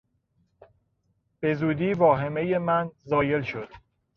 [1.39, 3.69] به زودی واهمهی من زایل شد.